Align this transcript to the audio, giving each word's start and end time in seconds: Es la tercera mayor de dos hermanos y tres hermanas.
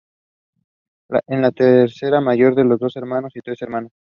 Es 1.27 1.39
la 1.39 1.51
tercera 1.51 2.19
mayor 2.21 2.55
de 2.55 2.63
dos 2.75 2.95
hermanos 2.95 3.33
y 3.35 3.41
tres 3.41 3.61
hermanas. 3.61 3.91